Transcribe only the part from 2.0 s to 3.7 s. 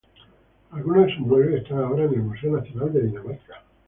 en el Museo Nacional de Dinamarca.